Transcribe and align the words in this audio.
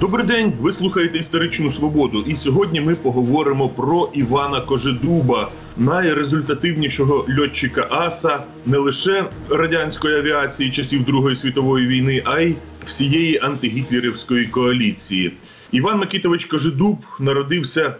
Добрий 0.00 0.26
день, 0.26 0.52
ви 0.60 0.72
слухаєте 0.72 1.18
історичну 1.18 1.70
свободу. 1.70 2.24
І 2.26 2.36
сьогодні 2.36 2.80
ми 2.80 2.94
поговоримо 2.94 3.68
про 3.68 4.10
Івана 4.14 4.60
Кожедуба, 4.60 5.50
найрезультативнішого 5.76 7.26
льотчика 7.38 7.86
аса 7.90 8.44
не 8.66 8.78
лише 8.78 9.30
радянської 9.50 10.18
авіації 10.18 10.70
часів 10.70 11.04
Другої 11.04 11.36
світової 11.36 11.86
війни, 11.86 12.22
а 12.24 12.40
й 12.40 12.54
всієї 12.86 13.38
антигітлерівської 13.42 14.46
коаліції. 14.46 15.32
Іван 15.72 15.98
Микитович 15.98 16.44
Кожедуб 16.44 16.98
народився 17.18 17.94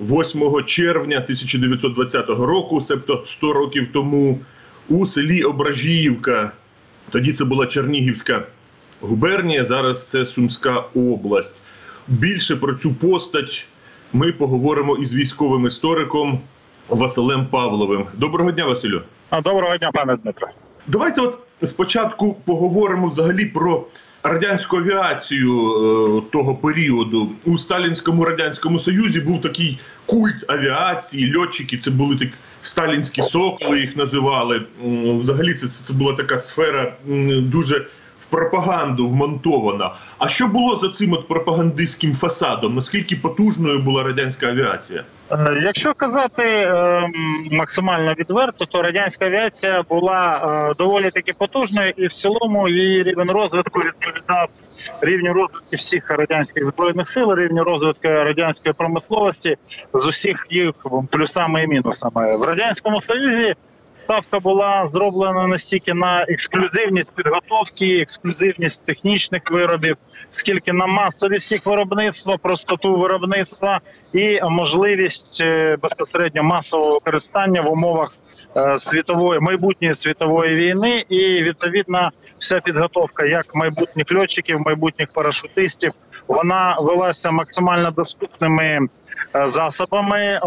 8 0.00 0.64
червня 0.66 1.16
1920 1.16 2.28
року, 2.28 2.80
себто 2.80 3.22
100 3.26 3.52
років 3.52 3.88
тому, 3.92 4.40
у 4.88 5.06
селі 5.06 5.42
Ображіївка. 5.42 6.52
Тоді 7.10 7.32
це 7.32 7.44
була 7.44 7.66
Чернігівська 7.66 8.46
губернія, 9.02 9.64
зараз 9.64 10.08
це 10.10 10.24
Сумська 10.24 10.84
область. 10.94 11.54
Більше 12.08 12.56
про 12.56 12.74
цю 12.74 12.94
постать 12.94 13.66
ми 14.12 14.32
поговоримо 14.32 14.96
із 14.96 15.14
військовим 15.14 15.66
істориком 15.66 16.40
Василем 16.88 17.46
Павловим. 17.46 18.06
Доброго 18.14 18.52
дня, 18.52 18.64
Василю. 18.64 19.02
А, 19.30 19.40
Доброго 19.40 19.76
дня, 19.76 19.90
пане 19.92 20.16
Дмитро. 20.16 20.48
Давайте 20.86 21.20
от 21.20 21.38
спочатку 21.64 22.36
поговоримо 22.44 23.08
взагалі 23.08 23.44
про 23.44 23.86
радянську 24.22 24.76
авіацію 24.76 25.70
е, 26.18 26.22
того 26.32 26.54
періоду. 26.54 27.28
У 27.46 27.58
Сталінському 27.58 28.24
радянському 28.24 28.78
Союзі 28.78 29.20
був 29.20 29.40
такий 29.40 29.78
культ 30.06 30.44
авіації, 30.48 31.36
льотчики. 31.36 31.78
Це 31.78 31.90
були 31.90 32.16
так 32.16 32.28
сталінські 32.62 33.22
соколи, 33.22 33.80
їх 33.80 33.96
називали. 33.96 34.62
Взагалі, 35.20 35.54
це, 35.54 35.68
це, 35.68 35.94
була 35.94 36.12
така 36.12 36.38
сфера 36.38 36.94
дуже 37.38 37.86
пропаганду 38.32 39.08
вмонтована. 39.08 39.90
А 40.18 40.28
що 40.28 40.46
було 40.46 40.76
за 40.76 40.88
цим 40.88 41.12
от 41.12 41.28
пропагандистським 41.28 42.14
фасадом? 42.14 42.74
Наскільки 42.74 43.16
потужною 43.16 43.78
була 43.78 44.02
радянська 44.02 44.46
авіація? 44.46 45.04
Е, 45.30 45.60
Якщо 45.64 45.94
казати 45.94 46.42
е, 46.44 47.08
максимально 47.50 48.14
відверто, 48.14 48.66
то 48.66 48.82
радянська 48.82 49.26
авіація 49.26 49.82
була 49.88 50.40
е, 50.70 50.74
доволі 50.78 51.10
таки 51.10 51.32
потужною, 51.38 51.92
і 51.96 52.06
в 52.06 52.12
цілому 52.12 52.68
її 52.68 53.02
рівень 53.02 53.30
розвитку 53.30 53.80
відповідав 53.80 54.48
рівню 55.00 55.32
розвитку 55.32 55.76
всіх 55.76 56.10
радянських 56.10 56.66
збройних 56.66 57.06
сил, 57.06 57.34
рівню 57.34 57.64
розвитку 57.64 58.08
радянської 58.08 58.74
промисловості 58.78 59.56
з 59.94 60.06
усіх 60.06 60.46
їх 60.50 60.72
плюсами 61.10 61.62
і 61.62 61.66
мінусами 61.66 62.36
в 62.36 62.42
радянському 62.42 63.02
союзі. 63.02 63.54
Ставка 64.02 64.40
була 64.40 64.86
зроблена 64.86 65.46
настільки 65.46 65.94
на 65.94 66.22
ексклюзивність 66.28 67.10
підготовки, 67.14 68.00
ексклюзивність 68.00 68.84
технічних 68.84 69.42
виробів, 69.50 69.96
скільки 70.30 70.72
на 70.72 70.86
масовість 70.86 71.52
їх 71.52 71.66
виробництва, 71.66 72.36
простоту 72.42 72.96
виробництва 72.96 73.80
і 74.14 74.40
можливість 74.42 75.40
е, 75.40 75.76
безпосередньо 75.82 76.42
масового 76.42 76.92
використання 76.92 77.60
в 77.60 77.72
умовах 77.72 78.16
е, 78.56 78.78
світової 78.78 79.40
майбутньої 79.40 79.94
світової 79.94 80.54
війни, 80.54 81.04
і 81.08 81.42
відповідно 81.42 82.10
вся 82.38 82.60
підготовка 82.60 83.26
як 83.26 83.54
майбутніх 83.54 84.06
льотчиків, 84.12 84.60
майбутніх 84.60 85.12
парашутистів, 85.12 85.92
вона 86.28 86.76
велася 86.80 87.30
максимально 87.30 87.90
доступними 87.90 88.64
е, 88.64 89.48
засобами, 89.48 90.20
е, 90.20 90.38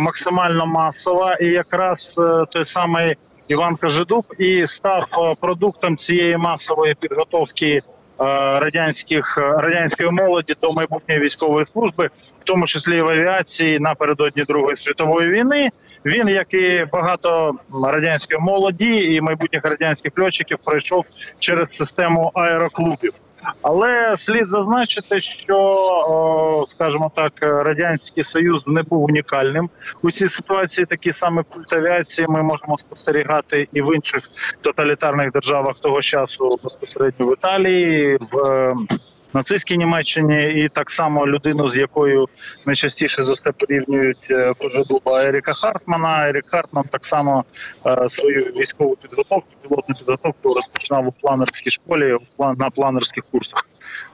максимально 0.00 0.66
масова, 0.66 1.34
і 1.34 1.46
якраз 1.46 2.16
е, 2.18 2.44
той 2.50 2.64
самий 2.64 3.16
Іван 3.48 3.76
Кожедуб 3.76 4.24
і 4.38 4.66
став 4.66 5.36
продуктом 5.40 5.96
цієї 5.96 6.36
масової 6.36 6.94
підготовки 6.94 7.82
радянських 8.18 9.38
радянської 9.38 10.10
молоді 10.10 10.54
до 10.62 10.72
майбутньої 10.72 11.20
військової 11.20 11.66
служби, 11.66 12.10
в 12.40 12.44
тому 12.44 12.66
числі 12.66 13.02
в 13.02 13.06
авіації 13.06 13.78
напередодні 13.78 14.42
Другої 14.42 14.76
світової 14.76 15.28
війни. 15.28 15.70
Він, 16.06 16.28
як 16.28 16.54
і 16.54 16.86
багато 16.92 17.52
радянської 17.84 18.40
молоді 18.40 19.14
і 19.14 19.20
майбутніх 19.20 19.64
радянських 19.64 20.12
льотчиків, 20.18 20.58
пройшов 20.64 21.04
через 21.38 21.76
систему 21.76 22.30
аероклубів. 22.34 23.12
Але 23.62 24.16
слід 24.16 24.46
зазначити, 24.46 25.20
що, 25.20 26.64
скажімо 26.66 27.10
так, 27.16 27.32
радянський 27.40 28.24
союз 28.24 28.66
не 28.66 28.82
був 28.82 29.04
унікальним. 29.04 29.70
У 30.02 30.10
цій 30.10 30.28
ситуації 30.28 30.86
такі 30.86 31.12
саме 31.12 31.42
пульт 31.42 31.72
авіації 31.72 32.26
ми 32.28 32.42
можемо 32.42 32.78
спостерігати 32.78 33.68
і 33.72 33.82
в 33.82 33.96
інших 33.96 34.30
тоталітарних 34.60 35.32
державах 35.32 35.78
того 35.78 36.02
часу, 36.02 36.58
безпосередньо 36.64 37.26
в 37.26 37.32
Італії, 37.32 38.18
в 38.32 38.74
нацистській 39.34 39.76
Німеччині, 39.76 40.64
і 40.64 40.68
так 40.68 40.90
само 40.90 41.26
людину, 41.26 41.68
з 41.68 41.76
якою 41.76 42.28
найчастіше 42.66 43.22
за 43.22 43.32
все 43.32 43.52
порівнюють 43.52 44.26
е, 44.30 44.54
Кожедуба 44.58 45.24
Еріка 45.24 45.52
Хартмана. 45.52 46.28
Ерік 46.28 46.46
Хартман 46.46 46.84
так 46.90 47.04
само 47.04 47.44
е, 47.86 48.08
свою 48.08 48.44
військову 48.44 48.96
підготовку, 49.02 49.48
пілотну 49.62 49.94
підготовку 49.94 50.54
розпочинав 50.54 51.08
у 51.08 51.12
планерській 51.12 51.70
школі 51.70 52.16
на 52.56 52.70
планерських 52.70 53.24
курсах. 53.30 53.66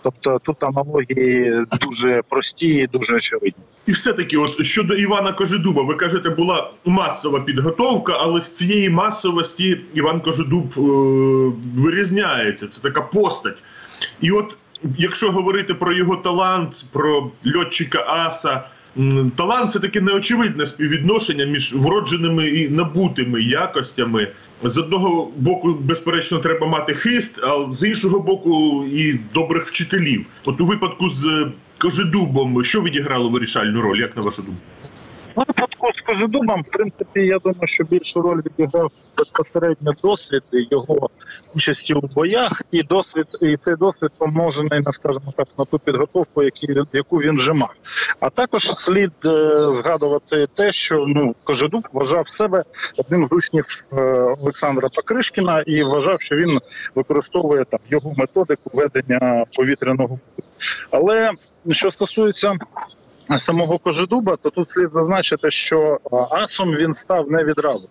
Тобто 0.03 0.41
тут 0.45 0.65
аналогії 0.65 1.65
дуже 1.81 2.23
прості 2.29 2.67
і 2.67 2.87
дуже 2.87 3.15
очевидні. 3.15 3.65
І 3.87 3.93
все-таки, 3.93 4.37
от 4.37 4.65
щодо 4.65 4.95
Івана 4.95 5.33
Кожедуба, 5.33 5.83
ви 5.83 5.95
кажете, 5.95 6.31
була 6.31 6.71
масова 6.85 7.41
підготовка, 7.41 8.13
але 8.21 8.41
з 8.41 8.57
цієї 8.57 8.91
масовості 8.91 9.81
Іван 9.95 10.21
Кожедуб 10.21 10.73
е, 10.77 10.81
вирізняється. 11.77 12.67
Це 12.67 12.81
така 12.81 13.01
постать. 13.01 13.59
І 14.21 14.31
от, 14.31 14.57
якщо 14.99 15.33
говорити 15.33 15.75
про 15.75 15.93
його 15.93 16.17
талант, 16.17 16.85
про 16.93 17.31
льотчика 17.57 18.05
Аса, 18.09 18.65
талант 19.37 19.73
це 19.73 19.79
таке 19.81 20.01
неочевидне 20.01 20.67
співвідношення 20.67 21.45
між 21.45 21.75
вродженими 21.75 22.49
і 22.49 22.69
набутими 22.69 23.43
якостями. 23.43 24.29
З 24.63 24.79
одного 24.79 25.31
боку, 25.37 25.75
безперечно, 25.81 26.39
треба 26.39 26.67
мати 26.67 26.95
хист, 26.95 27.39
а 27.43 27.75
з 27.75 27.89
іншого 27.89 28.21
боку, 28.21 28.85
і 28.93 29.19
добрих 29.35 29.67
вчителів. 29.67 30.27
От 30.45 30.61
у 30.61 30.67
випадку 30.67 31.11
з 31.11 31.47
Кожедубом, 31.79 32.65
що 32.65 32.83
відіграло 32.83 33.29
вирішальну 33.31 33.81
роль, 33.81 33.99
як 33.99 34.17
на 34.17 34.23
вашу 34.23 34.43
думку? 34.43 34.63
Випадку 35.37 35.91
з 35.95 36.01
Кожедубом, 36.01 36.63
в 36.63 36.71
принципі, 36.71 37.21
я 37.21 37.39
думаю, 37.39 37.67
що 37.67 37.85
більшу 37.85 38.23
роль 38.23 38.41
відіграв 38.47 38.93
безпосередньо 39.17 39.93
досвід 40.03 40.43
його 40.53 41.11
участі 41.55 41.95
у 41.95 42.01
боях, 42.01 42.63
і 42.71 42.83
досвід, 42.83 43.27
і 43.43 43.57
цей 43.57 43.77
досвід 43.77 44.11
помножений 44.21 44.81
на, 44.81 44.93
скажімо 44.93 45.33
так, 45.37 45.49
на 45.59 45.65
ту 45.65 45.79
підготовку, 45.79 46.43
яку 46.93 47.17
він 47.17 47.37
вже 47.37 47.53
мав. 47.53 47.71
А 48.21 48.31
також 48.31 48.63
слід 48.63 49.13
е, 49.25 49.71
згадувати 49.71 50.47
те, 50.57 50.73
що 50.73 51.05
ну 51.09 51.35
Кожедуб 51.45 51.83
вважав 51.93 52.29
себе 52.29 52.65
одним 52.97 53.27
з 53.27 53.33
учнів 53.33 53.65
е, 53.93 53.97
Олександра 54.41 54.89
Покришкіна 54.95 55.61
і 55.61 55.83
вважав, 55.83 56.21
що 56.21 56.37
він 56.37 56.61
використовує 56.95 57.65
там 57.65 57.81
його 57.91 58.13
методику 58.17 58.71
ведення 58.75 59.45
повітряного. 59.57 60.19
Але 60.91 61.31
що 61.71 61.91
стосується 61.91 62.57
самого 63.39 63.79
Кожедуба, 63.79 64.37
то 64.37 64.51
тут 64.51 64.69
слід 64.69 64.91
зазначити, 64.91 65.51
що 65.51 65.99
асом 66.31 66.77
він 66.77 66.93
став 66.93 67.31
не 67.31 67.45
відразу. 67.45 67.89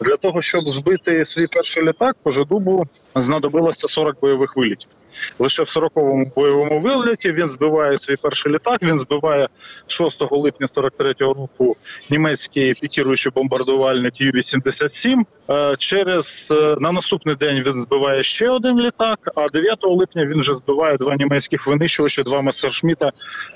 Для 0.00 0.16
того, 0.16 0.42
щоб 0.42 0.70
збити 0.70 1.24
свій 1.24 1.46
перший 1.46 1.82
літак, 1.84 2.16
Кожедубу 2.22 2.86
знадобилося 3.14 3.88
40 3.88 4.20
бойових 4.20 4.56
вилітів. 4.56 4.90
Лише 5.38 5.62
в 5.62 5.66
40-му 5.66 6.32
бойовому 6.36 6.78
виліті 6.78 7.32
він 7.32 7.48
збиває 7.48 7.98
свій 7.98 8.16
перший 8.16 8.52
літак. 8.52 8.82
Він 8.82 8.98
збиває 8.98 9.48
6 9.86 10.16
липня 10.30 10.66
43-го 10.66 11.34
року 11.34 11.76
німецький 12.10 12.74
пікіруючий 12.74 13.32
бомбардувальник 13.34 14.20
Ю-87. 14.20 15.22
Е, 15.50 15.76
Через 15.78 16.48
е, 16.52 16.76
на 16.80 16.92
наступний 16.92 17.34
день 17.34 17.62
він 17.66 17.74
збиває 17.74 18.22
ще 18.22 18.48
один 18.48 18.80
літак. 18.80 19.30
А 19.34 19.48
9 19.48 19.78
липня 19.82 20.26
він 20.26 20.40
вже 20.40 20.54
збиває 20.54 20.96
два 20.96 21.16
німецьких 21.16 21.66
винищувачі, 21.66 22.22
два 22.22 22.42
Месершміта 22.42 23.12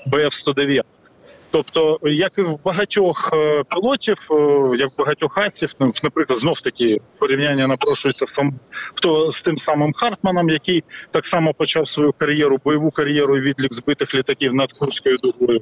БФ-109. 0.07 0.81
Тобто, 1.55 1.99
як 2.03 2.37
і 2.37 2.41
в 2.41 2.63
багатьох 2.63 3.29
е, 3.33 3.63
пілотів, 3.69 4.27
е, 4.31 4.77
як 4.77 4.91
в 4.93 4.97
багатьох 4.97 5.37
асів, 5.37 5.69
ну, 5.79 5.91
наприклад, 6.03 6.39
знов 6.39 6.61
таки 6.61 6.97
порівняння 7.19 7.67
напрошується 7.67 8.25
в 8.25 8.29
сам 8.29 8.59
в 8.71 8.99
то 8.99 9.31
з 9.31 9.41
тим 9.41 9.57
самим 9.57 9.93
Хартманом, 9.93 10.49
який 10.49 10.83
так 11.11 11.25
само 11.25 11.53
почав 11.53 11.87
свою 11.87 12.13
кар'єру, 12.17 12.59
бойову 12.63 12.91
кар'єру 12.91 13.35
відлік 13.35 13.73
збитих 13.73 14.15
літаків 14.15 14.53
над 14.53 14.73
Курською 14.73 15.17
дугою. 15.17 15.61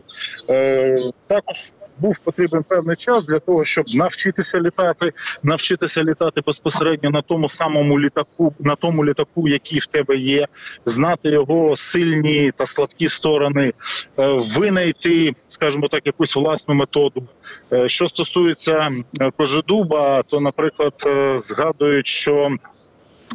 Е, 0.49 1.01
також 1.27 1.71
був 1.99 2.19
потрібен 2.19 2.63
певний 2.63 2.95
час 2.95 3.25
для 3.25 3.39
того, 3.39 3.65
щоб 3.65 3.85
навчитися 3.95 4.59
літати, 4.59 5.11
навчитися 5.43 6.03
літати 6.03 6.41
безпосередньо 6.45 7.09
на 7.09 7.21
тому 7.21 7.49
самому 7.49 7.99
літаку, 7.99 8.53
на 8.59 8.75
тому 8.75 9.05
літаку, 9.05 9.47
який 9.47 9.79
в 9.79 9.85
тебе 9.85 10.15
є, 10.15 10.47
знати 10.85 11.29
його 11.29 11.75
сильні 11.75 12.51
та 12.57 12.65
слабкі 12.65 13.07
сторони, 13.07 13.73
е, 14.19 14.39
винайти, 14.57 15.33
скажімо 15.47 15.87
так, 15.87 16.05
якусь 16.05 16.35
власну 16.35 16.73
методу. 16.75 17.27
Е, 17.73 17.89
Що 17.89 18.07
стосується 18.07 18.89
е, 19.21 19.31
Кожедуба, 19.37 20.23
то, 20.23 20.39
наприклад, 20.39 20.93
е, 21.05 21.39
згадують, 21.39 22.07
що 22.07 22.49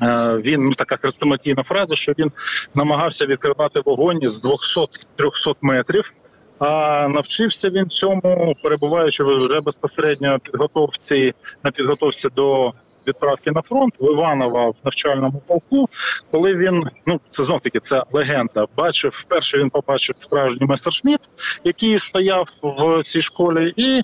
е, 0.02 0.40
він 0.44 0.64
ну, 0.64 0.74
така 0.74 0.96
хрестоматійна 0.96 1.62
фраза, 1.62 1.94
що 1.94 2.12
він 2.18 2.32
намагався 2.74 3.26
відкривати 3.26 3.80
вогонь 3.84 4.28
з 4.28 4.44
200-300 4.44 5.54
метрів. 5.60 6.12
А 6.58 7.08
навчився 7.08 7.68
він 7.68 7.88
цьому, 7.88 8.56
перебуваючи 8.62 9.24
вже 9.24 9.60
безпосередньо 9.60 10.38
підготовці 10.38 11.34
на 11.64 11.70
підготовці 11.70 12.28
до 12.36 12.72
відправки 13.08 13.50
на 13.50 13.62
фронт 13.62 13.94
в 14.00 14.12
Іваново 14.12 14.70
в 14.70 14.76
навчальному 14.84 15.42
полку. 15.46 15.88
Коли 16.30 16.54
він 16.54 16.84
ну 17.06 17.20
це 17.28 17.44
знов 17.44 17.60
таки 17.60 17.80
це 17.80 18.02
легенда. 18.12 18.66
Бачив 18.76 19.10
вперше. 19.14 19.58
Він 19.58 19.70
побачив 19.70 20.14
справжній 20.18 20.66
месершміт, 20.66 21.20
який 21.64 21.98
стояв 21.98 22.48
в 22.62 23.02
цій 23.02 23.22
школі, 23.22 23.72
і 23.76 23.98
е, 23.98 24.02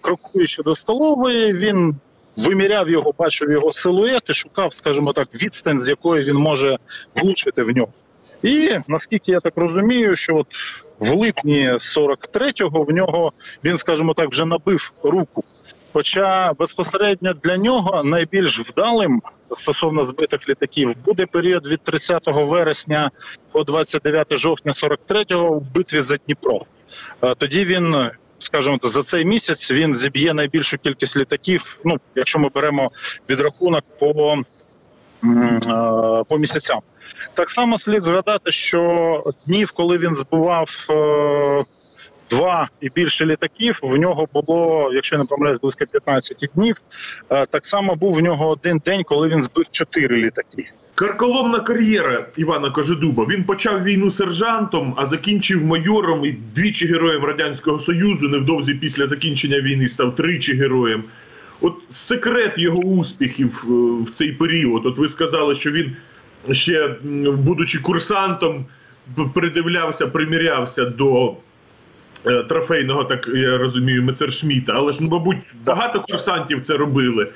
крокуючи 0.00 0.62
до 0.62 0.74
столової, 0.74 1.52
він 1.52 1.96
виміряв 2.36 2.90
його, 2.90 3.12
бачив 3.18 3.50
його 3.50 3.72
силует 3.72 4.22
і 4.28 4.32
шукав, 4.32 4.74
скажімо 4.74 5.12
так, 5.12 5.28
відстань, 5.34 5.78
з 5.78 5.88
якої 5.88 6.24
він 6.24 6.36
може 6.36 6.78
влучити 7.16 7.62
в 7.62 7.70
нього. 7.70 7.92
І 8.42 8.78
наскільки 8.88 9.32
я 9.32 9.40
так 9.40 9.52
розумію, 9.56 10.16
що 10.16 10.36
от 10.36 10.46
в 10.98 11.14
липні 11.14 11.70
43-го 11.70 12.82
в 12.82 12.90
нього 12.90 13.32
він, 13.64 13.76
скажімо 13.76 14.14
так, 14.14 14.30
вже 14.30 14.44
набив 14.44 14.92
руку. 15.02 15.44
Хоча 15.92 16.52
безпосередньо 16.58 17.32
для 17.42 17.56
нього 17.56 18.02
найбільш 18.04 18.60
вдалим 18.60 19.22
стосовно 19.52 20.02
збитих 20.02 20.48
літаків 20.48 20.94
буде 21.04 21.26
період 21.26 21.66
від 21.66 21.80
30 21.80 22.22
вересня 22.26 23.10
по 23.52 23.64
29 23.64 24.36
жовтня 24.36 24.72
43-го 24.72 25.50
в 25.50 25.72
битві 25.74 26.00
за 26.00 26.16
Дніпро. 26.16 26.60
Е, 27.22 27.34
Тоді 27.34 27.64
він, 27.64 28.10
скажімо, 28.38 28.78
за 28.82 29.02
цей 29.02 29.24
місяць 29.24 29.70
він 29.70 29.94
зіб'є 29.94 30.34
найбільшу 30.34 30.78
кількість 30.78 31.16
літаків. 31.16 31.80
Ну, 31.84 31.96
якщо 32.14 32.38
ми 32.38 32.48
беремо 32.54 32.90
відрахунок 33.28 33.84
по, 33.98 34.36
е, 35.24 36.24
по 36.28 36.38
місяцям. 36.38 36.80
Так 37.34 37.50
само 37.50 37.78
слід 37.78 38.02
згадати, 38.02 38.50
що 38.50 39.22
днів, 39.46 39.72
коли 39.72 39.98
він 39.98 40.14
збивав 40.14 40.86
е, 40.90 41.64
два 42.30 42.68
і 42.80 42.90
більше 42.90 43.26
літаків, 43.26 43.80
в 43.82 43.96
нього 43.96 44.28
було, 44.34 44.90
якщо 44.94 45.18
не 45.18 45.24
помиляюсь, 45.24 45.60
близько 45.60 45.84
15 45.92 46.48
днів. 46.54 46.76
Е, 47.30 47.46
так 47.46 47.66
само 47.66 47.94
був 47.94 48.14
в 48.14 48.20
нього 48.20 48.48
один 48.48 48.82
день, 48.84 49.04
коли 49.04 49.28
він 49.28 49.42
збив 49.42 49.64
чотири 49.70 50.16
літаки. 50.16 50.70
Карколомна 50.94 51.60
кар'єра 51.60 52.26
Івана 52.36 52.70
Кожедуба. 52.70 53.26
Він 53.28 53.44
почав 53.44 53.82
війну 53.82 54.10
сержантом, 54.10 54.94
а 54.96 55.06
закінчив 55.06 55.64
майором 55.64 56.24
і 56.24 56.32
двічі 56.54 56.86
героєм 56.86 57.24
Радянського 57.24 57.80
Союзу. 57.80 58.28
Невдовзі 58.28 58.74
після 58.74 59.06
закінчення 59.06 59.60
війни 59.60 59.88
став 59.88 60.14
тричі 60.14 60.54
героєм. 60.54 61.04
От 61.60 61.74
секрет 61.90 62.52
його 62.56 62.82
успіхів 62.82 63.64
е, 63.64 63.70
в 64.04 64.10
цей 64.10 64.32
період. 64.32 64.86
От 64.86 64.98
ви 64.98 65.08
сказали, 65.08 65.54
що 65.54 65.70
він 65.70 65.96
ще, 66.52 66.96
будучи 67.24 67.78
курсантом, 67.78 68.66
придивлявся, 69.34 70.06
примірявся 70.06 70.84
до 70.84 71.36
е, 72.26 72.42
трофейного, 72.42 73.04
так 73.04 73.28
я 73.34 73.58
розумію, 73.58 74.02
Месершміта. 74.02 74.72
Але 74.72 74.92
ж, 74.92 74.98
ну, 75.02 75.08
мабуть, 75.10 75.38
багато 75.66 76.00
курсантів 76.00 76.62
це 76.62 76.76
робили. 76.76 77.28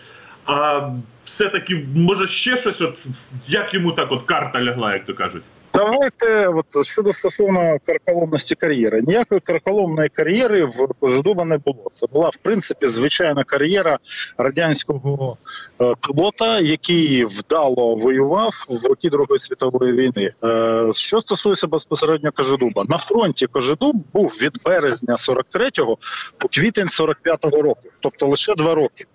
А 0.46 0.88
все-таки, 1.25 1.87
може, 1.96 2.26
ще 2.26 2.56
щось, 2.56 2.81
от 2.81 2.99
як 3.46 3.75
йому 3.75 3.93
так 3.93 4.12
от 4.12 4.22
карта 4.22 4.62
лягла, 4.62 4.94
як 4.94 5.05
то 5.05 5.14
кажуть. 5.14 5.43
Давайте 5.78 6.48
от 6.48 6.86
щодо 6.86 7.12
стосовно 7.12 7.78
карколомності 7.86 8.54
кар'єри. 8.54 9.02
Ніякої 9.06 9.40
карколомної 9.40 10.08
кар'єри 10.08 10.64
в 10.64 10.88
Кожедуба 11.00 11.44
не 11.44 11.58
було. 11.58 11.90
Це 11.92 12.06
була 12.12 12.28
в 12.28 12.36
принципі 12.36 12.88
звичайна 12.88 13.44
кар'єра 13.44 13.98
радянського 14.38 15.36
е, 15.80 15.94
пілота, 16.06 16.60
який 16.60 17.25
вдало 17.25 17.94
воював 17.94 18.66
в 18.69 18.86
роки 18.86 19.10
Другої 19.10 19.38
світової 19.38 19.92
війни. 19.92 20.32
Е, 20.44 20.92
що 20.92 21.20
стосується 21.20 21.66
безпосередньо 21.66 22.32
Кожедуба, 22.32 22.84
на 22.88 22.98
фронті 22.98 23.46
Кожедуб 23.46 23.96
був 24.12 24.38
від 24.42 24.52
березня 24.64 25.14
43-го 25.14 25.98
по 26.38 26.48
квітень 26.48 26.86
45-го 26.86 27.62
року, 27.62 27.88
тобто 28.00 28.26
лише 28.26 28.54
два 28.54 28.75
роки. 28.75 29.06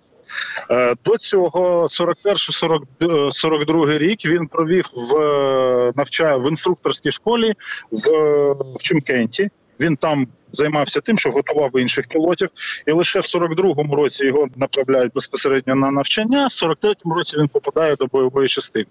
Е, 0.70 0.94
До 1.04 1.16
цього 1.16 1.86
41-42 1.86 3.98
рік 3.98 4.24
він 4.24 4.46
провів 4.46 4.90
в 4.94 5.16
е, 5.16 5.92
навчає 5.96 6.36
в 6.36 6.48
інструкторській 6.48 7.10
школі 7.10 7.52
в, 7.90 8.08
в 8.52 8.82
Чимкенті. 8.82 9.48
Він 9.80 9.96
там 9.96 10.26
займався 10.52 11.00
тим, 11.00 11.18
що 11.18 11.30
готував 11.30 11.78
інших 11.78 12.08
пілотів, 12.08 12.48
і 12.86 12.92
лише 12.92 13.20
в 13.20 13.22
42-му 13.22 13.96
році 13.96 14.26
його 14.26 14.48
направляють 14.56 15.12
безпосередньо 15.12 15.74
на 15.74 15.90
навчання. 15.90 16.46
В 16.46 16.50
43-му 16.50 17.14
році 17.14 17.38
він 17.38 17.48
попадає 17.48 17.96
до 17.96 18.06
бойової 18.06 18.48
частини. 18.48 18.86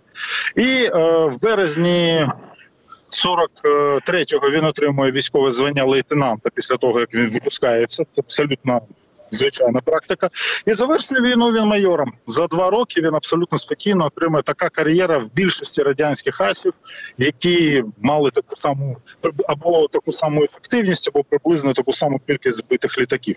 І 0.55 0.83
е, 0.83 0.89
в 1.25 1.41
березні 1.41 2.27
43-го 3.25 4.49
він 4.49 4.65
отримує 4.65 5.11
військове 5.11 5.51
звання 5.51 5.85
лейтенанта 5.85 6.49
після 6.55 6.77
того, 6.77 6.99
як 6.99 7.13
він 7.13 7.29
випускається. 7.29 8.05
Це 8.05 8.21
абсолютно 8.21 8.81
звичайна 9.33 9.79
практика. 9.79 10.29
І 10.65 10.73
завершує 10.73 11.21
війну 11.21 11.51
він 11.51 11.65
майором. 11.65 12.13
За 12.27 12.47
два 12.47 12.69
роки 12.69 13.01
він 13.01 13.15
абсолютно 13.15 13.57
спокійно 13.57 14.05
отримує 14.05 14.43
така 14.43 14.69
кар'єра 14.69 15.17
в 15.17 15.33
більшості 15.33 15.83
радянських 15.83 16.41
асів, 16.41 16.73
які 17.17 17.83
мали 18.01 18.31
таку 18.31 18.55
саму 18.55 18.97
або 19.47 19.87
таку 19.87 20.11
саму 20.11 20.43
ефективність, 20.43 21.09
або 21.13 21.23
приблизно 21.23 21.73
таку 21.73 21.93
саму 21.93 22.19
кількість 22.19 22.57
збитих 22.57 22.97
літаків. 22.97 23.35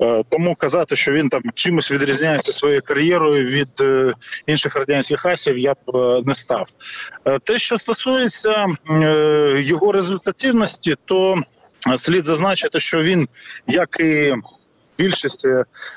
Е, 0.00 0.24
Тому 0.28 0.54
казати, 0.54 0.96
що 0.96 1.12
він 1.12 1.28
там 1.28 1.42
чимось 1.54 1.90
відрізняється 1.90 2.52
своєю 2.52 2.82
кар'єрою 2.82 3.46
від 3.46 3.80
е, 3.80 4.14
інших 4.46 4.76
радянських 4.76 5.26
асів, 5.26 5.58
я 5.58 5.74
б 5.74 5.96
е, 5.96 6.22
не 6.26 6.34
став. 6.34 6.66
Те, 7.44 7.58
що 7.58 7.78
стосується 7.78 8.66
його 9.56 9.92
результативності, 9.92 10.96
то 11.04 11.34
слід 11.96 12.24
зазначити, 12.24 12.80
що 12.80 13.02
він, 13.02 13.28
як 13.66 13.96
і 14.00 14.34
більшості 14.98 15.48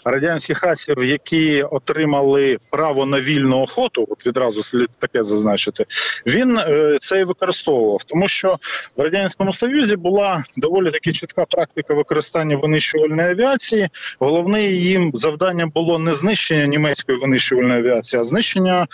радянських 0.06 0.64
асів, 0.64 1.04
які 1.04 1.64
отримали 1.64 2.58
право 2.70 3.06
на 3.06 3.20
вільну 3.20 3.62
охоту, 3.62 4.08
от 4.10 4.28
відразу 4.28 4.64
слід 4.64 4.90
таке 5.00 5.24
зазначити, 5.24 5.86
він 6.26 6.58
е, 6.58 6.98
це 7.02 7.20
і 7.20 7.24
використовував, 7.24 8.04
тому 8.04 8.28
що 8.28 8.58
в 8.98 9.02
радянському 9.02 9.52
союзі 9.52 9.96
була 9.96 10.44
доволі 10.58 10.92
таки 10.92 11.12
чітка 11.12 11.46
практика 11.46 11.94
використання 11.94 12.58
винищувальної 12.58 13.30
авіації. 13.30 13.90
Головне 14.20 14.64
їм 14.64 15.12
завданням 15.14 15.70
було 15.70 16.00
не 16.00 16.14
знищення 16.14 16.68
німецької 16.68 17.18
винищувальної 17.18 17.80
авіації, 17.80 18.20
а 18.20 18.24
знищення 18.24 18.88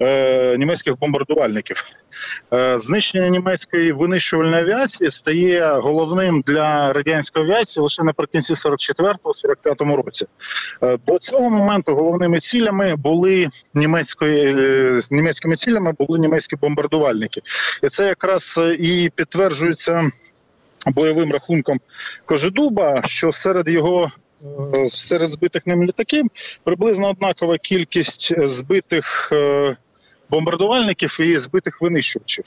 е, 0.00 0.56
німецьких 0.58 0.98
бомбардувальників. 0.98 1.84
Е, 2.52 2.78
знищення 2.78 3.28
німецької 3.28 3.92
винищувальної 3.92 4.62
авіації 4.62 5.10
стає 5.10 5.72
головним 5.72 6.42
для 6.46 6.92
радянської 6.92 7.44
авіації 7.44 7.82
лише 7.82 8.02
наприкінці 8.02 8.54
44-45 9.48 9.96
році. 9.96 10.26
Е, 10.82 10.98
До 11.06 11.18
цього 11.18 11.50
моменту 11.50 11.94
головними 11.94 12.38
цілями 12.38 12.96
були 12.96 13.48
німецької 13.74 14.54
е, 14.58 15.00
німецькими 15.10 15.56
цілями 15.56 15.94
були 15.98 16.18
німецькі 16.18 16.56
бомбардувальники, 16.56 17.40
і 17.82 17.88
це 17.88 18.06
якраз 18.06 18.58
е, 18.58 18.74
і 18.74 19.10
підтверджується 19.14 20.10
бойовим 20.86 21.32
рахунком 21.32 21.80
Кожедуба, 22.26 23.02
що 23.06 23.32
серед 23.32 23.68
його 23.68 24.10
серед 24.86 25.28
збитих 25.28 25.66
ним 25.66 25.84
літаків 25.84 26.24
приблизно 26.64 27.10
однакова 27.10 27.58
кількість 27.58 28.48
збитих. 28.48 29.32
Бомбардувальників 30.30 31.20
і 31.20 31.38
збитих 31.38 31.82
винищувачів. 31.82 32.44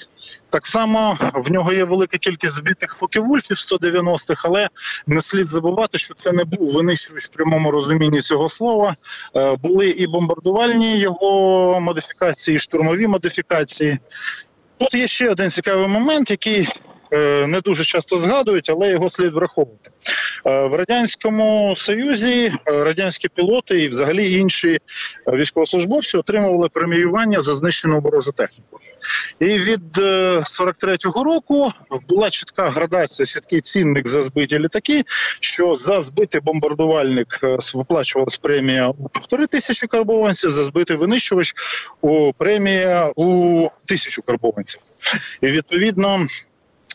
Так 0.49 0.65
само 0.65 1.17
в 1.33 1.51
нього 1.51 1.73
є 1.73 1.83
велика 1.83 2.17
кількість 2.17 2.53
збитих 2.53 2.95
фоків-вульфів 2.95 3.57
190-х, 3.57 4.41
але 4.45 4.69
не 5.07 5.21
слід 5.21 5.45
забувати, 5.45 5.97
що 5.97 6.13
це 6.13 6.31
не 6.31 6.43
був 6.43 6.73
винищувач 6.73 7.25
в 7.25 7.29
прямому 7.29 7.71
розумінні 7.71 8.19
цього 8.19 8.49
слова. 8.49 8.95
Е, 9.35 9.55
Були 9.55 9.89
і 9.89 10.07
бомбардувальні 10.07 10.99
його 10.99 11.79
модифікації, 11.81 12.55
і 12.55 12.59
штурмові 12.59 13.07
модифікації. 13.07 13.99
Тут 14.77 14.95
є 14.95 15.07
ще 15.07 15.29
один 15.29 15.49
цікавий 15.49 15.87
момент, 15.87 16.31
який 16.31 16.67
е, 17.13 17.47
не 17.47 17.61
дуже 17.61 17.83
часто 17.83 18.17
згадують, 18.17 18.69
але 18.69 18.89
його 18.89 19.09
слід 19.09 19.33
враховувати. 19.33 19.89
Е, 20.45 20.67
В 20.67 20.75
радянському 20.75 21.73
союзі 21.75 22.53
е, 22.67 22.83
радянські 22.83 23.29
пілоти 23.29 23.83
і 23.83 23.87
взагалі 23.87 24.33
інші 24.33 24.69
е, 24.69 24.79
військовослужбовці 25.27 26.17
отримували 26.17 26.69
преміювання 26.69 27.39
за 27.39 27.55
знищену 27.55 27.99
ворожу 27.99 28.31
техніку. 28.31 28.79
І 29.39 29.45
від 29.45 29.97
е, 29.97 30.37
43-го 30.37 31.23
року 31.23 31.73
була 32.09 32.29
чітка 32.29 32.69
градація, 32.69 33.25
чіткий 33.25 33.61
цінник 33.61 34.07
за 34.07 34.21
збиті 34.21 34.59
літаки. 34.59 35.03
Що 35.39 35.75
за 35.75 36.01
збитий 36.01 36.41
бомбардувальник 36.41 37.39
виплачувалась 37.73 38.37
премія 38.37 38.87
у 38.87 39.09
півтори 39.09 39.47
тисячі 39.47 39.87
карбованців, 39.87 40.51
за 40.51 40.63
збитий 40.63 40.97
винищувач 40.97 41.53
у 42.01 42.33
премія 42.33 43.11
у 43.15 43.67
тисячу 43.85 44.21
карбованців. 44.21 44.81
І 45.41 45.47
відповідно, 45.47 46.27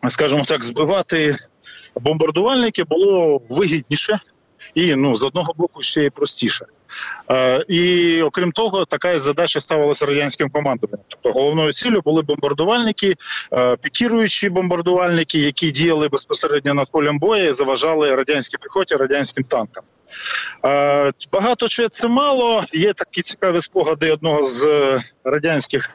скажімо 0.09 0.45
так, 0.45 0.65
збивати 0.65 1.37
бомбардувальники 2.01 2.85
було 2.85 3.41
вигідніше 3.51 4.21
і 4.75 4.95
ну 4.95 5.15
з 5.15 5.25
одного 5.25 5.55
боку 5.57 5.83
ще 5.83 6.05
й 6.05 6.11
простіше. 6.11 6.67
Е, 7.31 7.65
І 7.69 8.23
окрім 8.23 8.53
того, 8.53 8.85
така 8.85 9.19
задача 9.19 9.61
ставилася 9.61 10.07
радянським 10.07 10.51
командуванням. 10.51 11.05
Тобто 11.09 11.33
головною 11.39 11.73
ціллю 11.73 12.01
були 12.05 12.23
бомбардувальники, 12.23 13.15
е, 13.53 13.77
пікіруючі 13.77 14.49
бомбардувальники, 14.49 15.39
які 15.39 15.71
діяли 15.71 16.09
безпосередньо 16.09 16.75
над 16.75 16.91
полем 16.91 17.19
бою 17.19 17.49
і 17.49 17.53
заважали 17.53 18.15
радянській 18.15 18.57
піхоті, 18.63 18.95
радянським 18.95 19.45
танкам. 19.45 19.85
Е, 20.65 21.13
Багато 21.33 21.69
чи 21.69 21.89
це 21.89 22.09
мало. 22.09 22.65
Є 22.73 22.93
такі 22.93 23.23
цікаві 23.23 23.61
спогади 23.61 24.13
одного 24.13 24.45
з 24.45 24.65
е, 24.65 25.05
радянських 25.25 25.91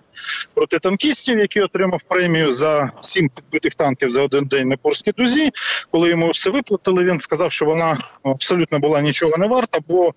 протитанкістів, 0.53 1.39
який 1.39 1.61
отримав 1.61 2.03
премію 2.03 2.51
за 2.51 2.91
сім 3.01 3.29
підбитих 3.29 3.75
танків 3.75 4.09
за 4.09 4.21
один 4.21 4.45
день 4.45 4.67
на 4.67 4.77
Курській 4.77 5.11
дузі. 5.11 5.51
Коли 5.91 6.09
йому 6.09 6.29
все 6.29 6.49
виплатили, 6.49 7.03
він 7.03 7.19
сказав, 7.19 7.51
що 7.51 7.65
вона 7.65 7.97
абсолютно 8.23 8.79
була 8.79 9.01
нічого 9.01 9.37
не 9.37 9.47
варта, 9.47 9.79
бо 9.87 10.13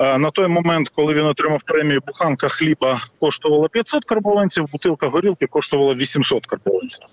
на 0.00 0.30
той 0.30 0.48
момент, 0.48 0.88
коли 0.88 1.14
він 1.14 1.24
отримав 1.24 1.62
премію, 1.62 2.00
буханка 2.06 2.48
хліба 2.48 3.00
коштувала 3.20 3.68
500 3.68 4.04
карбованців, 4.04 4.68
бутилка 4.72 5.08
горілки 5.08 5.46
коштувала 5.46 5.94
800 5.94 6.46
карбованців. 6.46 7.06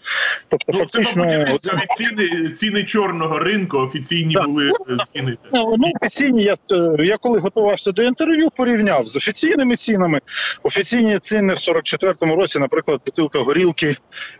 Тобто, 0.49 0.71
Ну, 0.73 0.73
це, 0.73 0.79
фактично, 0.79 1.25
навіть 1.25 1.63
ціни, 1.97 2.49
ціни 2.49 2.83
чорного 2.83 3.39
ринку 3.39 3.77
офіційні 3.77 4.35
Так. 4.35 4.45
були 4.45 4.67
е, 4.67 4.97
ціни. 5.13 5.37
Ну, 5.53 5.75
ну, 5.77 5.91
офіційні, 6.01 6.43
я, 6.43 6.55
е, 6.71 7.05
я 7.05 7.17
коли 7.17 7.39
готувався 7.39 7.91
до 7.91 8.03
інтерв'ю, 8.03 8.49
порівняв 8.57 9.07
з 9.07 9.15
офіційними 9.15 9.75
цінами. 9.75 10.21
Офіційні 10.63 11.19
ціни 11.19 11.53
в 11.53 11.57
44-му 11.57 12.35
році, 12.35 12.59
наприклад, 12.59 13.01
бутилка 13.05 13.39
горілки 13.39 13.95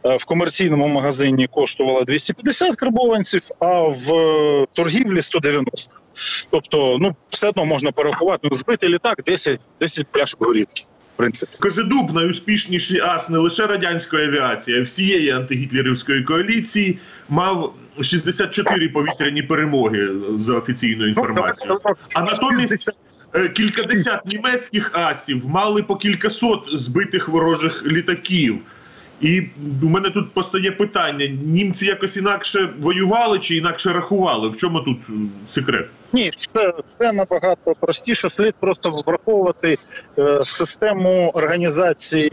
е, 0.06 0.16
в 0.16 0.26
комерційному 0.26 0.88
магазині 0.88 1.48
коштувала 1.48 2.02
250 2.04 2.76
карбованців, 2.76 3.42
а 3.60 3.82
в 3.82 4.14
е, 4.14 4.66
торгівлі 4.74 5.22
190. 5.22 5.96
Тобто, 6.50 6.98
ну, 7.00 7.16
все 7.30 7.50
одно 7.50 7.66
можна 7.66 7.92
порахувати, 7.92 8.37
ну, 8.44 8.50
збитий 8.52 8.90
літак 8.90 9.24
10, 9.26 9.60
10 9.80 10.08
пляшок 10.08 10.46
горілки. 10.46 10.84
В 11.14 11.18
принципі. 11.18 11.52
Кожедуб 11.60 12.14
найуспішніший 12.14 13.00
ас 13.00 13.30
не 13.30 13.38
лише 13.38 13.68
радянської 13.68 14.28
авіації, 14.28 14.80
а 14.80 14.84
всієї 14.84 15.30
антигітлерівської 15.30 16.24
коаліції 16.24 17.00
мав 17.30 17.74
64 18.02 18.90
повітряні 18.90 19.44
перемоги 19.44 20.10
за 20.40 20.54
офіційною 20.54 21.10
інформацією. 21.10 21.80
А 22.16 22.22
натомість 22.22 22.92
е, 23.34 23.50
кількадесят 23.50 24.26
німецьких 24.26 24.92
асів 24.94 25.48
мали 25.48 25.84
по 25.84 25.96
кількасот 25.96 26.70
збитих 26.74 27.28
ворожих 27.28 27.84
літаків. 27.86 28.60
І 29.22 29.44
у 29.84 29.90
мене 29.90 30.10
тут 30.10 30.32
постає 30.32 30.72
питання: 30.72 31.28
німці 31.28 31.86
якось 31.86 32.18
інакше 32.18 32.74
воювали 32.80 33.40
чи 33.40 33.56
інакше 33.56 33.94
рахували? 33.94 34.50
В 34.50 34.58
чому 34.58 34.80
тут 34.80 34.98
секрет? 35.50 35.90
Ні, 36.14 36.32
це, 36.38 36.74
це 36.98 37.12
набагато 37.12 37.74
простіше. 37.80 38.30
Слід 38.30 38.56
просто 38.60 39.04
враховувати 39.06 39.78
е, 40.20 40.40
систему 40.44 41.32
організації 41.34 42.30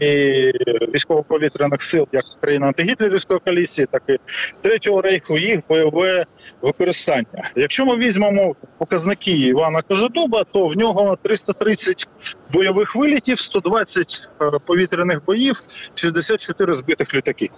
військово-повітряних 0.93 1.81
сил 1.81 2.07
як 2.11 2.25
країни 2.41 2.67
антигітлерівської 2.67 3.39
коаліції, 3.39 3.87
так 3.91 4.03
і 4.07 4.17
Третього 4.61 5.01
рейху, 5.01 5.37
їх 5.37 5.59
бойове 5.69 6.25
використання. 6.61 7.51
Якщо 7.55 7.85
ми 7.85 7.97
візьмемо 7.97 8.55
показники 8.77 9.31
Івана 9.31 9.81
Кожедуба, 9.81 10.43
то 10.43 10.67
в 10.67 10.77
нього 10.77 11.17
330 11.21 12.07
бойових 12.53 12.95
вилітів, 12.95 13.39
120 13.39 14.29
е, 14.41 14.51
повітряних 14.65 15.25
боїв, 15.25 15.55
64 15.95 16.73
збитих 16.73 17.15
літаки. 17.15 17.49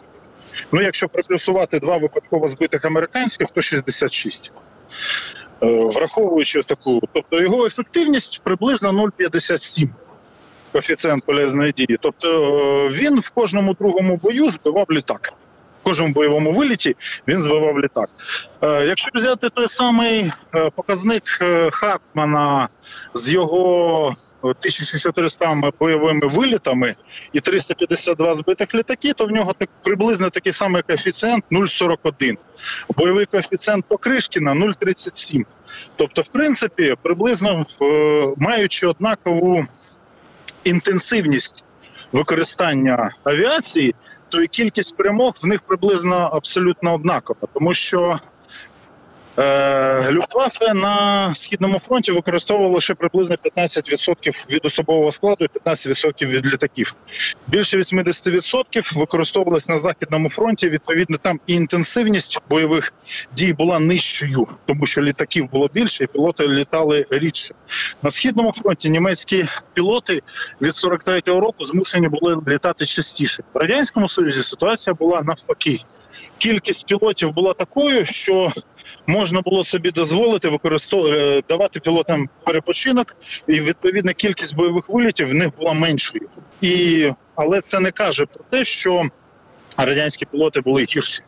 Ну, 0.71 0.81
якщо 0.81 1.09
приплюсувати 1.09 1.79
два 1.79 1.97
випадково 1.97 2.47
збитих 2.47 2.85
американських, 2.85 3.47
то 3.51 3.61
66. 3.61 4.51
Е, 5.63 5.87
враховуючи 5.95 6.61
таку, 6.61 6.99
тобто 7.13 7.41
його 7.41 7.65
ефективність 7.65 8.41
приблизно 8.43 8.91
0,57 8.91 9.89
коефіцієнт 10.71 11.25
полезної 11.25 11.71
дії. 11.71 11.97
Тобто 12.01 12.27
е, 12.27 12.89
він 12.89 13.19
в 13.19 13.29
кожному 13.29 13.73
другому 13.73 14.17
бою 14.23 14.49
збивав 14.49 14.85
літак. 14.91 15.33
В 15.81 15.83
кожному 15.83 16.13
бойовому 16.13 16.51
виліті 16.51 16.95
він 17.27 17.41
збивав 17.41 17.79
літак. 17.79 18.09
Е, 18.61 18.85
Якщо 18.85 19.11
взяти 19.13 19.49
той 19.49 19.67
самий 19.67 20.31
показник 20.75 21.23
Хартмана 21.71 22.69
з 23.13 23.29
його 23.29 24.15
1400 24.41 25.71
бойовими 25.79 26.27
вилітами 26.27 26.95
і 27.33 27.39
352 27.39 28.33
збитих 28.33 28.75
літаки, 28.75 29.13
то 29.13 29.25
в 29.25 29.31
нього 29.31 29.55
приблизно 29.83 30.29
такий 30.29 30.53
самий 30.53 30.81
коефіцієнт 30.81 31.43
0,41. 31.51 32.37
Бойовий 32.97 33.25
коефіцієнт 33.25 33.85
Покришкіна 33.85 34.51
0,37. 34.51 35.45
Тобто, 35.95 36.21
в 36.21 36.27
принципі, 36.27 36.95
приблизно 37.01 37.65
е, 37.81 38.33
маючи 38.37 38.87
однакову 38.87 39.65
інтенсивність 40.63 41.63
використання 42.11 43.11
авіації, 43.23 43.95
то 44.29 44.41
і 44.41 44.47
кількість 44.47 44.97
перемог 44.97 45.33
в 45.43 45.47
них 45.47 45.61
приблизно 45.61 46.15
абсолютно 46.33 46.95
однакова, 46.95 47.47
тому 47.53 47.73
що 47.73 48.19
Люфтваффе 50.11 50.73
на 50.73 51.33
східному 51.35 51.79
фронті 51.79 52.11
використовувало 52.11 52.73
лише 52.73 52.93
приблизно 52.93 53.35
15% 53.55 54.53
від 54.53 54.65
особового 54.65 55.11
складу 55.11 55.45
і 55.45 55.69
15% 55.69 56.25
від 56.25 56.45
літаків. 56.45 56.95
Більше 57.47 57.77
80% 57.77 58.97
використовувалось 58.99 59.69
на 59.69 59.77
західному 59.77 60.29
фронті. 60.29 60.69
Відповідно, 60.69 61.17
там 61.17 61.39
і 61.47 61.53
інтенсивність 61.53 62.41
бойових 62.49 62.93
дій 63.35 63.53
була 63.53 63.79
нижчою, 63.79 64.47
тому 64.65 64.85
що 64.85 65.01
літаків 65.01 65.49
було 65.51 65.69
більше, 65.73 66.03
і 66.03 66.07
пілоти 66.07 66.47
літали 66.47 67.05
рідше. 67.09 67.53
На 68.01 68.09
східному 68.09 68.53
фронті 68.53 68.89
німецькі 68.89 69.47
пілоти 69.73 70.21
від 70.61 70.71
43-го 70.71 71.39
року 71.39 71.65
змушені 71.65 72.07
були 72.07 72.37
літати 72.47 72.85
частіше. 72.85 73.43
В 73.53 73.57
радянському 73.57 74.07
союзі 74.07 74.41
ситуація 74.41 74.93
була 74.93 75.21
навпаки. 75.21 75.79
Кількість 76.37 76.87
пілотів 76.87 77.33
була 77.33 77.53
такою, 77.53 78.05
що 78.05 78.51
можна 79.07 79.41
було 79.41 79.63
собі 79.63 79.91
дозволити 79.91 80.49
використовувати 80.49 81.43
давати 81.49 81.79
пілотам 81.79 82.29
перепочинок, 82.45 83.15
і 83.47 83.59
відповідна 83.59 84.13
кількість 84.13 84.55
бойових 84.55 84.89
вилітів 84.89 85.27
в 85.27 85.33
них 85.33 85.49
була 85.57 85.73
меншою. 85.73 86.29
І 86.61 87.11
але 87.35 87.61
це 87.61 87.79
не 87.79 87.91
каже 87.91 88.25
про 88.25 88.43
те, 88.49 88.63
що 88.63 89.03
радянські 89.77 90.25
пілоти 90.25 90.61
були 90.61 90.83
гірші. 90.83 91.23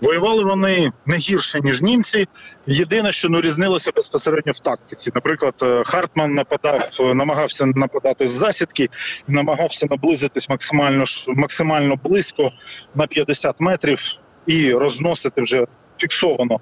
Воювали 0.00 0.44
вони 0.44 0.92
не 1.06 1.16
гірше 1.16 1.60
ніж 1.60 1.82
німці. 1.82 2.26
Єдине, 2.66 3.12
що 3.12 3.28
ну 3.28 3.40
різнилося 3.40 3.92
безпосередньо 3.96 4.52
в 4.52 4.58
тактиці. 4.58 5.10
Наприклад, 5.14 5.54
е, 5.62 5.82
Хартман 5.84 6.34
нападав, 6.34 6.88
намагався 7.14 7.66
нападати 7.66 8.26
з 8.26 8.30
засідки, 8.30 8.88
намагався 9.28 9.86
наблизитись 9.90 10.48
максимально 10.48 11.04
максимально 11.28 11.96
близько 12.04 12.50
на 12.94 13.06
50 13.06 13.56
метрів 13.58 14.00
і 14.46 14.72
розносити 14.72 15.42
вже 15.42 15.66
фіксовано 15.98 16.60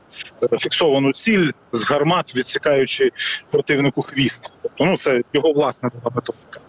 е, 0.52 0.58
фіксовану 0.58 1.12
ціль 1.12 1.50
з 1.72 1.84
гармат, 1.90 2.36
відсікаючи 2.36 3.10
противнику 3.50 4.02
хвіст. 4.02 4.54
Тобто, 4.62 4.84
ну 4.84 4.96
це 4.96 5.22
його 5.32 5.52
власна 5.52 5.88
була 5.88 6.14
методика. 6.14 6.60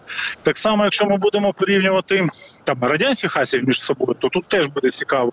Так 0.42 0.58
само, 0.58 0.84
якщо 0.84 1.06
ми 1.06 1.16
будемо 1.16 1.52
порівнювати 1.52 2.28
там 2.64 2.84
радянських 2.84 3.36
асів 3.36 3.66
між 3.66 3.82
собою, 3.82 4.16
то 4.20 4.28
тут 4.28 4.46
теж 4.46 4.66
буде 4.66 4.90
цікаво. 4.90 5.32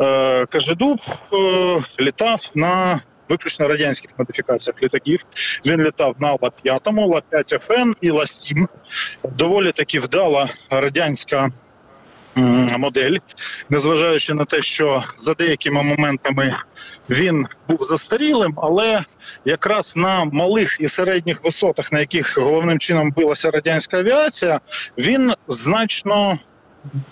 Е, 0.00 0.46
Кажедуб 0.46 1.00
е, 1.32 1.82
літав 2.00 2.50
на 2.54 3.00
виключно 3.28 3.68
радянських 3.68 4.10
модифікаціях 4.18 4.82
літаків. 4.82 5.24
Він 5.66 5.82
літав 5.82 6.16
на 6.18 6.32
Ла-5, 6.32 6.80
Ла-5ФН 6.84 7.92
і 8.00 8.10
Ла-7. 8.10 8.66
Доволі 9.36 9.72
таки 9.72 10.00
вдала 10.00 10.48
радянська 10.70 11.50
модель, 12.78 13.18
незважаючи 13.70 14.34
на 14.34 14.44
те, 14.44 14.60
що 14.60 15.02
за 15.16 15.34
деякими 15.34 15.82
моментами 15.82 16.56
він 17.10 17.46
був 17.68 17.78
застарілим, 17.78 18.54
але 18.56 19.00
якраз 19.44 19.96
на 19.96 20.24
малих 20.24 20.76
і 20.80 20.88
середніх 20.88 21.44
висотах, 21.44 21.92
на 21.92 22.00
яких 22.00 22.38
головним 22.38 22.78
чином 22.78 23.12
билася 23.16 23.50
радянська 23.50 23.98
авіація, 23.98 24.60
він 24.98 25.32
значно 25.48 26.38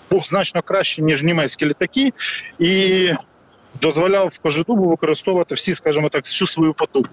був 0.09 0.23
значно 0.23 0.61
краще, 0.61 1.01
ніж 1.01 1.23
німецькі 1.23 1.65
літаки, 1.65 2.13
і 2.59 3.09
дозволяв 3.81 4.39
Кожедубу 4.39 4.89
використовувати 4.89 5.55
всі, 5.55 5.73
скажімо 5.73 6.09
так, 6.09 6.23
всю 6.23 6.47
свою 6.47 6.73
потугу. 6.73 7.05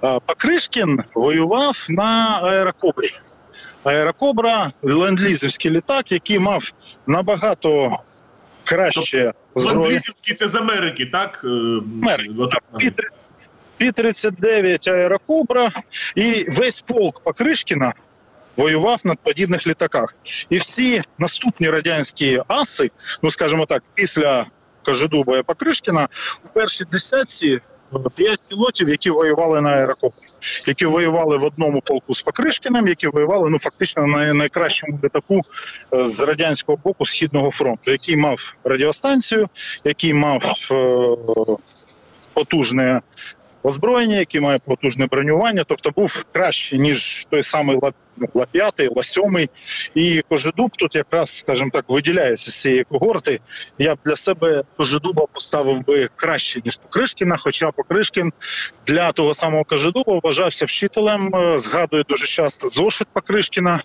А, 0.00 0.20
Покришкін 0.20 1.00
воював 1.14 1.86
на 1.88 2.40
аерокобрі. 2.42 3.10
Аерокобра 3.84 4.72
ленд-лізівський 4.82 5.70
літак, 5.70 6.12
який 6.12 6.38
мав 6.38 6.72
набагато 7.06 7.98
краще 8.64 9.32
зброю. 9.56 9.80
Ландрівський 9.82 10.34
це 10.34 10.48
з 10.48 10.54
Америки, 10.54 11.06
так? 11.12 11.40
Е, 11.44 11.48
З 11.82 11.92
Америки. 11.92 12.34
Пі-30 12.72 13.20
Пі-39 13.78 14.90
аерокобра 14.90 15.70
і 16.14 16.44
весь 16.48 16.80
полк 16.80 17.20
Покришкіна 17.20 17.92
воював 18.56 19.00
на 19.04 19.14
подібних 19.14 19.66
літаках. 19.66 20.14
І 20.50 20.58
всі 20.58 21.02
наступні 21.18 21.70
радянські 21.70 22.42
аси, 22.48 22.90
ну 23.22 23.30
скажімо 23.30 23.66
так, 23.66 23.82
після 23.94 24.46
Кожедуба 24.82 25.38
і 25.38 25.42
Покришкіна, 25.42 26.08
у 26.44 26.48
першій 26.48 26.84
десятці 26.84 27.60
п'ять 28.16 28.40
пілотів, 28.48 28.88
які 28.88 29.10
воювали 29.10 29.60
на 29.60 29.70
аерокоптері, 29.70 30.27
які 30.66 30.86
воювали 30.86 31.36
в 31.36 31.44
одному 31.44 31.80
полку 31.80 32.14
з 32.14 32.22
Покришкіним, 32.22 32.88
які 32.88 33.08
воювали 33.08 33.50
ну 33.50 33.58
фактично 33.58 34.06
на 34.06 34.34
найкращому 34.34 35.00
літаку 35.04 35.42
е, 35.94 36.06
з 36.06 36.22
радянського 36.22 36.78
боку 36.84 37.06
східного 37.06 37.50
фронту, 37.50 37.90
який 37.90 38.16
мав 38.16 38.56
радіостанцію, 38.64 39.48
який 39.84 40.14
мав 40.14 40.68
е, 40.72 41.16
потужне 42.34 43.00
озброєння, 43.62 44.16
який 44.16 44.40
має 44.40 44.58
потужне 44.58 45.06
бронювання, 45.06 45.64
тобто 45.68 45.90
був 45.90 46.24
краще 46.32 46.78
ніж 46.78 47.26
той 47.30 47.42
самий 47.42 47.78
Ла, 47.82 47.92
ну, 48.16 48.28
Ла 48.34 48.46
5 48.52 48.96
Ла 48.96 49.02
7 49.02 49.48
і 49.94 50.22
Кожедуб 50.28 50.70
тут 50.78 50.94
якраз, 50.94 51.30
скажімо 51.30 51.70
так, 51.72 51.84
виділяється 51.88 52.50
з 52.50 52.60
цієї 52.60 52.84
когорти. 52.84 53.40
Я 53.78 53.94
б 53.94 53.98
для 54.04 54.16
себе 54.16 54.62
Кожедуба 54.76 55.26
поставив 55.32 55.86
би 55.86 56.08
краще 56.16 56.60
ніж 56.64 56.76
Покришкіна, 56.76 57.36
хоча 57.36 57.70
Покришкін 57.70 58.32
для 58.86 59.12
того 59.12 59.34
самого 59.34 59.64
Кожедуба 59.64 60.20
вважався 60.22 60.64
вчителем. 60.64 61.34
Е, 61.34 61.58
Згадує 61.58 62.04
дуже 62.08 62.26
часто 62.26 62.68
зошит 62.68 63.08
Покришкіна, 63.12 63.80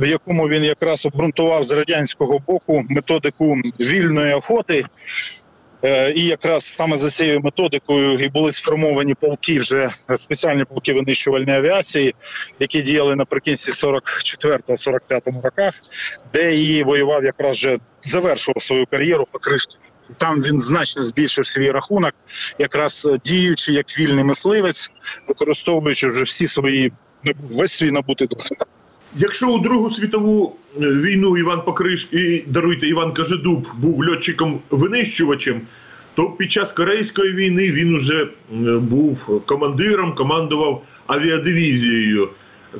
в 0.00 0.06
якому 0.06 0.48
він 0.48 0.64
якраз 0.64 1.06
обґрунтував 1.06 1.62
з 1.62 1.72
радянського 1.72 2.38
боку 2.46 2.84
методику 2.88 3.56
вільної 3.80 4.34
охоти. 4.34 4.84
Е, 5.84 6.12
І 6.12 6.26
якраз 6.26 6.64
саме 6.64 6.96
за 6.96 7.10
цією 7.10 7.40
методикою 7.40 8.18
і 8.18 8.28
були 8.28 8.52
сформовані 8.52 9.14
полки 9.14 9.58
вже 9.58 9.90
е, 10.10 10.16
спеціальні 10.16 10.64
полки 10.64 10.92
винищувальної 10.92 11.58
авіації, 11.58 12.14
які 12.60 12.82
діяли 12.82 13.16
наприкінці 13.16 13.86
44-45 13.86 15.42
роках, 15.42 15.74
де 16.32 16.56
і 16.56 16.82
воював 16.82 17.24
якраз 17.24 17.56
вже 17.56 17.78
завершував 18.02 18.62
свою 18.62 18.86
кар'єру 18.86 19.26
по 19.32 19.38
кришки. 19.38 19.76
Там 20.16 20.42
він 20.42 20.60
значно 20.60 21.02
збільшив 21.02 21.46
свій 21.46 21.70
рахунок, 21.70 22.14
якраз 22.58 23.08
е, 23.10 23.18
діючи 23.24 23.72
як 23.72 23.98
вільний 23.98 24.24
мисливець, 24.24 24.90
використовуючи 25.28 26.08
вже 26.08 26.24
всі 26.24 26.46
свої 26.46 26.92
весь 27.50 27.72
свій 27.72 27.90
набутий 27.90 28.28
досвід. 28.28 28.58
Якщо 29.16 29.48
у 29.48 29.58
Другу 29.58 29.90
світову 29.90 30.56
е, 30.76 30.80
війну 30.80 31.38
Іван 31.38 31.62
Покриш 31.64 32.08
і 32.12 32.42
даруйте 32.46 32.86
Іван 32.86 33.12
Кажедуб 33.12 33.66
був 33.78 34.04
льотчиком-винищувачем, 34.04 35.60
то 36.14 36.30
під 36.30 36.52
час 36.52 36.72
Корейської 36.72 37.32
війни 37.32 37.72
він 37.72 37.94
уже 37.94 38.22
е, 38.22 38.28
був 38.78 39.42
командиром, 39.46 40.14
командував 40.14 40.82
авіадивізією. 41.06 42.28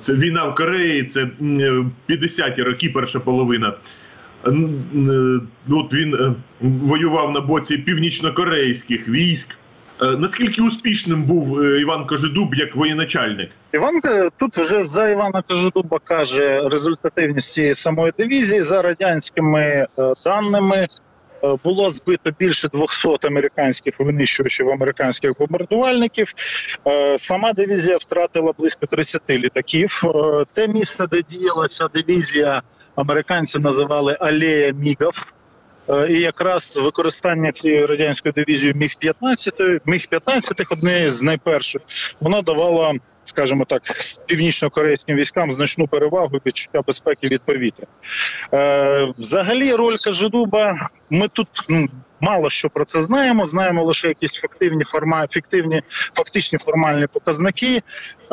Це 0.02 0.14
війна 0.14 0.44
в 0.44 0.54
Кореї, 0.54 1.04
це 1.04 1.20
м, 1.20 1.60
е, 1.60 1.84
50-ті 2.08 2.62
роки, 2.62 2.88
перша 2.88 3.20
половина. 3.20 3.72
От 5.70 5.94
він 5.94 6.34
воював 6.60 7.32
на 7.32 7.40
боці 7.40 7.78
північнокорейських 7.78 9.08
військ. 9.08 9.48
Е, 10.02 10.06
Наскільки 10.06 10.62
успішним 10.62 11.24
був 11.24 11.60
е, 11.60 11.80
Іван 11.80 12.06
Кожедуб 12.06 12.54
як 12.54 12.76
воєначальник? 12.76 13.50
Іван 13.72 14.00
е, 14.04 14.30
тут 14.38 14.56
вже 14.56 14.82
за 14.82 15.08
Івана 15.08 15.42
Кожедуба 15.42 15.98
каже 16.04 16.68
результативність 16.68 17.52
цієї 17.52 17.74
самої 17.74 18.12
дивізії 18.18 18.62
за 18.62 18.82
радянськими 18.82 19.86
даними. 20.24 20.88
Було 21.64 21.90
збито 21.90 22.30
більше 22.38 22.68
200 22.68 23.26
американських 23.26 24.00
винищувачів 24.00 24.70
американських 24.70 25.32
бомбардувальників. 25.38 26.32
Сама 27.16 27.52
дивізія 27.52 27.96
втратила 27.96 28.52
близько 28.58 28.86
30 28.86 29.30
літаків. 29.30 30.02
Те 30.52 30.68
місце, 30.68 31.06
де 31.06 31.22
діяла 31.22 31.68
ця 31.68 31.88
дивізія, 31.88 32.62
американці 32.96 33.58
називали 33.58 34.16
алея 34.20 34.72
мігів. 34.72 35.34
Е, 35.88 36.06
І 36.10 36.20
якраз 36.20 36.80
використання 36.82 37.52
цієї 37.52 37.86
радянської 37.86 38.32
дивізії 38.32 38.74
міг 38.74 38.90
15 39.00 39.54
міг 39.86 40.06
15 40.06 40.64
однієї 40.70 41.10
з 41.10 41.22
найперших, 41.22 41.82
вона 42.20 42.42
давала, 42.42 42.94
скажімо 43.24 43.64
так, 43.64 43.82
північно-корейським 44.26 45.16
військам 45.16 45.52
значну 45.52 45.86
перевагу 45.86 46.40
відчуття 46.46 46.82
безпеки 46.86 47.28
від 47.28 47.42
повітря. 47.42 47.86
Е, 48.54 49.12
взагалі, 49.18 49.72
роль 49.72 49.96
Кажедуба, 50.04 50.88
ми 51.10 51.28
тут 51.28 51.48
ну, 51.68 51.88
мало 52.24 52.50
що 52.50 52.68
про 52.68 52.84
це 52.84 53.02
знаємо. 53.02 53.46
Знаємо 53.46 53.84
лише 53.84 54.08
якісь 54.08 54.34
фактивні 54.34 54.84
форма, 54.84 55.26
фіктивні, 55.30 55.82
фактичні 56.14 56.58
формальні 56.58 57.06
показники. 57.06 57.82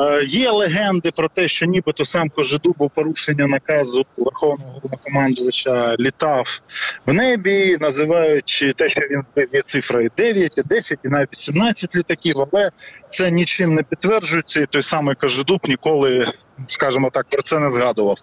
Е, 0.00 0.22
є 0.24 0.50
легенди 0.50 1.10
про 1.16 1.28
те, 1.28 1.48
що 1.48 1.66
нібито 1.66 2.04
сам 2.04 2.28
Кожедуб 2.28 2.74
у 2.78 2.88
порушення 2.88 3.46
наказу 3.46 4.06
Верховного 4.16 4.72
Головнокомандувача 4.72 5.96
літав 5.98 6.60
в 7.06 7.12
небі, 7.12 7.76
називаючи 7.80 8.72
те, 8.72 8.88
що 8.88 9.00
він 9.00 9.46
є 9.52 9.62
цифрою 9.62 10.10
9, 10.16 10.58
і 10.58 10.62
10 10.62 10.98
і 11.04 11.08
навіть 11.08 11.38
17 11.38 11.96
літаків, 11.96 12.34
але 12.38 12.70
це 13.08 13.30
нічим 13.30 13.74
не 13.74 13.82
підтверджується, 13.82 14.60
і 14.60 14.66
той 14.66 14.82
самий 14.82 15.14
Кожедуб 15.16 15.60
ніколи, 15.64 16.26
скажімо 16.66 17.10
так, 17.10 17.26
про 17.30 17.42
це 17.42 17.58
не 17.58 17.70
згадував. 17.70 18.16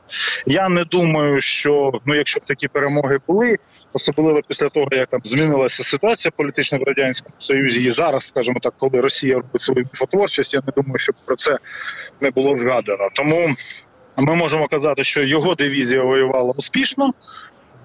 Я 0.45 0.69
не 0.69 0.83
думаю, 0.83 1.41
що 1.41 1.91
ну, 2.05 2.15
якщо 2.15 2.39
б 2.39 2.45
такі 2.45 2.67
перемоги 2.67 3.19
були, 3.27 3.57
особливо 3.93 4.41
після 4.47 4.69
того, 4.69 4.87
як 4.91 5.09
там 5.09 5.21
змінилася 5.23 5.83
ситуація 5.83 6.31
політична 6.35 6.77
в 6.77 6.83
радянському 6.83 7.35
союзі, 7.37 7.83
і 7.83 7.89
зараз, 7.89 8.23
скажімо 8.23 8.59
так, 8.61 8.73
коли 8.77 9.01
Росія 9.01 9.35
робить 9.35 9.61
свою 9.61 9.87
міфотворчість, 9.93 10.53
я 10.53 10.61
не 10.65 10.73
думаю, 10.75 10.97
щоб 10.97 11.15
про 11.25 11.35
це 11.35 11.57
не 12.21 12.31
було 12.31 12.55
згадано. 12.55 13.09
Тому 13.13 13.55
ми 14.17 14.35
можемо 14.35 14.67
казати, 14.67 15.03
що 15.03 15.23
його 15.23 15.55
дивізія 15.55 16.03
воювала 16.03 16.53
успішно, 16.57 17.13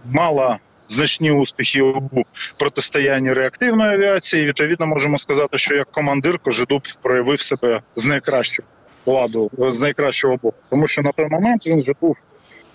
мала 0.05 0.59
значні 0.89 1.31
успіхи 1.31 1.83
у 1.83 2.11
протистоянні 2.59 3.33
реактивної 3.33 3.95
авіації. 3.95 4.47
Відповідно, 4.47 4.87
можемо 4.87 5.19
сказати, 5.19 5.59
що 5.59 5.75
як 5.75 5.91
командир 5.91 6.39
Кожедуб 6.39 6.83
проявив 7.03 7.41
себе 7.41 7.83
з 7.95 8.07
найкращого 8.07 8.69
ладу, 9.07 9.51
з 9.59 9.81
найкращого 9.81 10.37
боку, 10.43 10.57
тому 10.71 10.87
що 10.87 11.03
на 11.03 11.13
той 11.13 11.29
момент 11.29 11.67
він 11.67 11.83
вже 11.83 11.93
був 12.01 12.17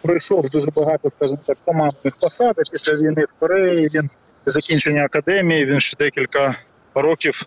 пройшов 0.02 0.50
дуже 0.50 0.72
багато, 0.72 1.12
скажімо 1.18 1.40
так, 1.46 1.58
командних 1.66 2.16
посад. 2.16 2.56
Після 2.72 2.94
війни 2.94 3.24
в 3.24 3.40
Кореї 3.40 3.90
він 3.94 4.10
закінчення 4.46 5.06
академії. 5.06 5.66
Він 5.66 5.80
ще 5.80 5.98
декілька 5.98 6.56
років 6.96 7.42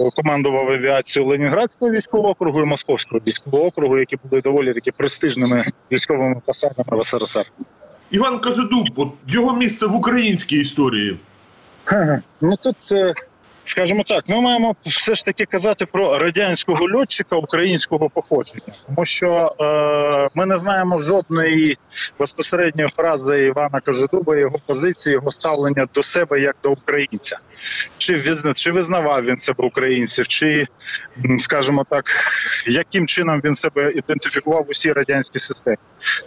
е, 0.00 0.10
командував 0.16 0.70
авіацією 0.70 1.30
Ленінградського 1.30 1.90
військового 1.90 2.30
округу 2.30 2.62
і 2.62 2.64
Московського 2.64 3.20
військового 3.26 3.66
округу, 3.66 3.98
які 3.98 4.16
були 4.24 4.42
доволі 4.42 4.74
таки 4.74 4.92
престижними 4.92 5.64
військовими 5.92 6.40
посадами 6.46 7.00
в 7.00 7.04
СРСР. 7.04 7.46
Іван 8.10 8.40
Кажедуб, 8.40 9.12
його 9.26 9.56
місце 9.56 9.86
в 9.86 9.94
українській 9.94 10.56
історії. 10.56 11.18
Ну 12.40 12.56
тут, 12.56 12.76
е, 12.92 13.14
скажімо 13.68 14.02
так, 14.02 14.24
ми 14.28 14.40
маємо 14.40 14.76
все 14.86 15.14
ж 15.14 15.24
таки 15.24 15.44
казати 15.44 15.86
про 15.86 16.18
радянського 16.18 16.88
льотчика 16.90 17.36
українського 17.36 18.10
походження, 18.10 18.72
тому 18.86 19.04
що 19.04 19.54
е, 19.60 20.28
ми 20.34 20.46
не 20.46 20.58
знаємо 20.58 20.98
жодної 20.98 21.78
безпосередньої 22.18 22.88
фрази 22.88 23.44
Івана 23.46 23.80
Кожедуба, 23.80 24.36
його 24.36 24.58
позиції, 24.66 25.12
його 25.12 25.32
ставлення 25.32 25.86
до 25.94 26.02
себе 26.02 26.40
як 26.40 26.56
до 26.62 26.70
українця. 26.70 27.38
Чи 27.98 28.16
визна- 28.16 28.54
чи 28.54 28.72
визнавав 28.72 29.24
він 29.24 29.36
себе 29.36 29.66
українців, 29.66 30.26
чи, 30.26 30.66
скажімо 31.38 31.86
так, 31.90 32.04
яким 32.66 33.06
чином 33.06 33.40
він 33.44 33.54
себе 33.54 33.92
ідентифікував 33.92 34.64
у 34.68 34.70
всій 34.70 34.92
радянській 34.92 35.38
системі? 35.38 35.76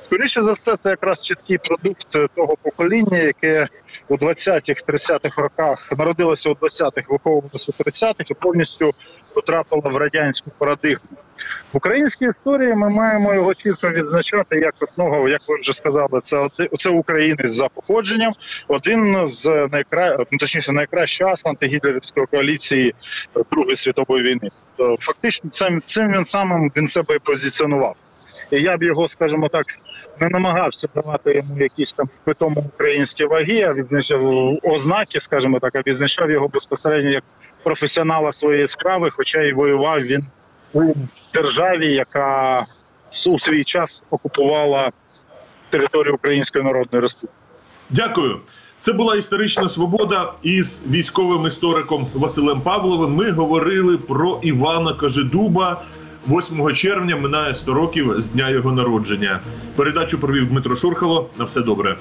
Скоріше 0.06 0.42
за 0.42 0.54
все, 0.54 0.78
це 0.78 0.90
якраз 0.90 1.24
чіткий 1.24 1.58
продукт 1.58 2.08
того 2.36 2.56
покоління, 2.64 3.18
яке 3.18 3.68
у 4.08 4.16
20-х, 4.18 4.84
30-х 4.88 5.42
роках 5.42 5.92
народилося 5.98 6.50
у 6.50 6.54
20-х, 6.54 7.10
виховувалося 7.10 7.31
у 7.38 7.42
30-х 7.84 8.26
і 8.30 8.34
повністю 8.34 8.94
потрапило 9.34 9.82
в 9.82 9.98
радянську 9.98 10.52
парадигму. 10.60 11.18
В 11.74 11.78
українській 11.78 12.26
історії 12.26 12.74
ми 12.76 12.90
маємо 12.90 13.34
його 13.34 13.54
чітко 13.54 13.90
відзначати 13.90 14.58
як 14.58 14.76
одного, 14.80 15.30
як 15.30 15.42
ви 15.48 15.56
вже 15.60 15.74
сказали, 15.74 16.22
це 16.24 16.50
це 16.78 16.90
українець 16.90 17.52
за 17.52 17.68
походженням, 17.68 18.34
один 18.68 19.28
з 19.28 19.68
найкра... 19.72 20.18
ну, 20.32 20.38
точніше 20.38 20.72
найкращий 20.72 21.28
ас 21.28 21.46
антигітлерівської 21.46 22.26
коаліції 22.26 22.96
е, 23.38 23.44
Другої 23.52 23.76
світової 23.76 24.24
війни. 24.24 24.50
То 24.78 24.98
фактично 25.00 25.50
цим, 25.50 25.82
цим 25.86 26.12
він 26.12 26.26
самим 26.26 26.72
він 26.76 26.88
себе 26.88 27.16
і 27.16 27.20
позиціонував. 27.20 27.96
Я 28.58 28.78
б 28.78 28.84
його, 28.84 29.08
скажімо 29.08 29.50
так, 29.50 29.66
не 30.20 30.30
намагався 30.30 30.88
давати 30.96 31.34
йому 31.36 31.58
якісь 31.58 31.92
там 31.92 32.10
питому 32.24 32.66
українські 32.74 33.26
ваги, 33.26 33.62
а 33.62 33.74
відзначав 33.74 34.22
ознаки, 34.64 35.20
скажімо 35.20 35.60
так, 35.60 35.76
а 35.76 35.82
відзначав 35.88 36.32
його 36.32 36.48
безпосередньо 36.48 37.10
як 37.10 37.24
професіонала 37.64 38.32
своєї 38.32 38.68
справи, 38.68 39.10
хоча 39.10 39.42
й 39.42 39.54
воював 39.54 40.02
він 40.02 40.26
у 40.74 40.94
державі, 41.34 41.94
яка 41.94 42.66
у 43.28 43.40
свій 43.40 43.64
час 43.64 44.04
окупувала 44.10 44.92
територію 45.70 46.16
Української 46.16 46.66
Народної 46.66 47.02
Республіки. 47.02 47.34
Дякую. 47.90 48.40
Це 48.80 48.94
була 48.94 49.16
історична 49.16 49.70
свобода 49.70 50.34
із 50.44 50.84
військовим 50.90 51.48
істориком 51.48 52.08
Василем 52.14 52.62
Павловим. 52.62 53.16
Ми 53.16 53.32
говорили 53.32 53.98
про 53.98 54.40
Івана 54.42 54.94
Кажедуба. 54.94 55.82
8 56.28 56.76
червня 56.76 57.16
минає 57.16 57.56
100 57.56 57.74
років 57.74 58.22
з 58.22 58.30
дня 58.30 58.50
його 58.50 58.72
народження. 58.72 59.40
Передачу 59.76 60.20
провів 60.20 60.50
Дмитро 60.50 60.76
Шурхало. 60.76 61.30
На 61.40 61.46
все 61.46 61.62
добре. 61.62 61.98